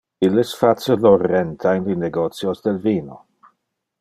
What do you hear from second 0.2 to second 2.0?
Illes face lor renta in le